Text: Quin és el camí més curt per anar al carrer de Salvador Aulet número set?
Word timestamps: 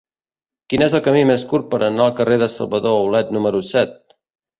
Quin 0.73 0.83
és 0.85 0.95
el 0.99 1.03
camí 1.07 1.19
més 1.31 1.43
curt 1.51 1.67
per 1.73 1.79
anar 1.87 2.07
al 2.07 2.15
carrer 2.21 2.39
de 2.45 2.47
Salvador 2.55 2.95
Aulet 3.03 3.31
número 3.37 3.63
set? 3.69 4.17